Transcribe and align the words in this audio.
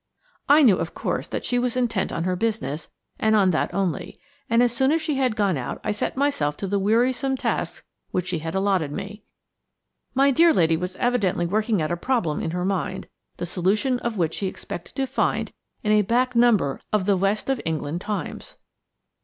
I 0.49 0.63
knew, 0.63 0.77
of 0.77 0.95
course, 0.95 1.27
that 1.27 1.45
she 1.45 1.59
was 1.59 1.77
intent 1.77 2.11
on 2.11 2.23
her 2.23 2.35
business 2.35 2.89
and 3.19 3.35
on 3.35 3.51
that 3.51 3.71
only, 3.71 4.19
and 4.49 4.63
as 4.63 4.71
soon 4.71 4.91
as 4.91 4.99
she 4.99 5.17
had 5.17 5.35
gone 5.35 5.57
out 5.57 5.79
I 5.83 5.91
set 5.91 6.17
myself 6.17 6.57
to 6.57 6.67
the 6.67 6.79
wearisome 6.79 7.37
task 7.37 7.85
which 8.09 8.25
she 8.27 8.39
had 8.39 8.55
allotted 8.55 8.91
me. 8.91 9.21
My 10.15 10.31
dear 10.31 10.53
lady 10.53 10.75
was 10.75 10.95
evidently 10.95 11.45
working 11.45 11.83
out 11.83 11.91
a 11.91 11.97
problem 11.97 12.41
in 12.41 12.49
her 12.49 12.65
mind, 12.65 13.09
the 13.37 13.45
solution 13.45 13.99
of 13.99 14.17
which 14.17 14.33
she 14.33 14.47
expected 14.47 14.95
to 14.95 15.05
find 15.05 15.51
in 15.83 15.91
a 15.91 16.01
back 16.01 16.35
number 16.35 16.81
of 16.91 17.05
the 17.05 17.15
West 17.15 17.47
of 17.47 17.61
England 17.63 18.01
Times. 18.01 18.55